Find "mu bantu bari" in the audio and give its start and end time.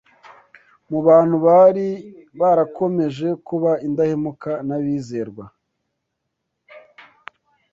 0.89-1.87